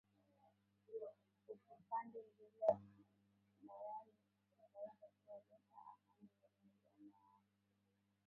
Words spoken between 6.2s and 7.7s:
ndani ya jama yako